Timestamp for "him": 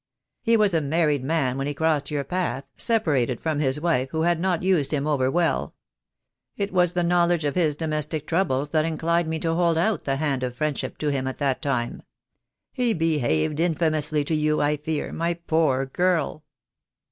4.91-5.05, 11.09-11.27